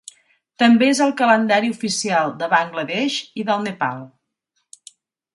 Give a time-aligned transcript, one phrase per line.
[0.61, 4.01] També és el calendari oficial de Bangla Desh i del Nepal.